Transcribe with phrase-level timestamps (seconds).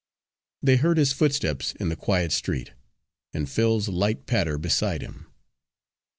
[0.63, 2.73] They heard his footsteps in the quiet street,
[3.35, 5.27] and Phil's light patter beside him.